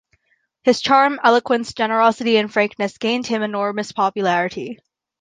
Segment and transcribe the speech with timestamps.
[0.63, 4.79] His charm, eloquence, generosity and frankness gained him enormous popularity.